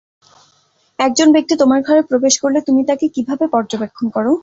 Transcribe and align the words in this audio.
একজন 0.99 1.27
ব্যাক্তি 1.33 1.53
তোমার 1.61 1.79
ঘরে 1.87 2.01
প্রবেশ 2.09 2.33
করলে 2.43 2.59
তুমি 2.67 2.81
তাকে 2.89 3.05
কিভাবে 3.15 3.45
পর্যবেক্ষণ 3.53 4.05
করো? 4.15 4.31